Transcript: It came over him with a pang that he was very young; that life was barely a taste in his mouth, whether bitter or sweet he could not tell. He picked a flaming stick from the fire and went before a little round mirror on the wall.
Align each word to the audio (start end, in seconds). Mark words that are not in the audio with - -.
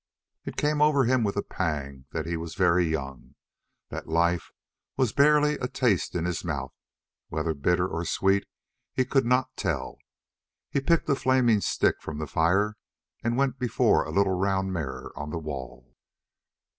It 0.45 0.57
came 0.57 0.81
over 0.81 1.03
him 1.05 1.23
with 1.23 1.37
a 1.37 1.43
pang 1.43 2.05
that 2.09 2.25
he 2.25 2.35
was 2.35 2.55
very 2.55 2.85
young; 2.87 3.35
that 3.89 4.07
life 4.09 4.49
was 4.97 5.13
barely 5.13 5.59
a 5.59 5.67
taste 5.67 6.15
in 6.15 6.25
his 6.25 6.43
mouth, 6.43 6.73
whether 7.27 7.53
bitter 7.53 7.87
or 7.87 8.03
sweet 8.03 8.47
he 8.95 9.05
could 9.05 9.27
not 9.27 9.55
tell. 9.55 9.99
He 10.71 10.81
picked 10.81 11.07
a 11.07 11.13
flaming 11.15 11.61
stick 11.61 12.01
from 12.01 12.17
the 12.17 12.25
fire 12.25 12.77
and 13.23 13.37
went 13.37 13.59
before 13.59 14.03
a 14.03 14.09
little 14.11 14.33
round 14.33 14.73
mirror 14.73 15.13
on 15.15 15.29
the 15.29 15.37
wall. 15.37 15.93